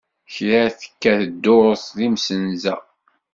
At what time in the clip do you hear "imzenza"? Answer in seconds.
2.07-2.75